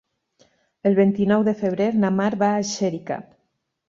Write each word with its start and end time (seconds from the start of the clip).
El 0.89 0.95
vint-i-nou 0.99 1.43
de 1.47 1.53
febrer 1.59 1.89
na 2.05 2.11
Mar 2.21 2.31
va 2.45 2.49
a 2.55 2.65
Xèrica. 2.71 3.19